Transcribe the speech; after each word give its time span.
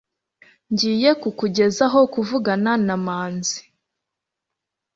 Ngiye 0.71 1.09
kukugezaho 1.21 1.99
kuvugana 2.13 2.71
na 2.85 2.95
manzi 3.05 3.59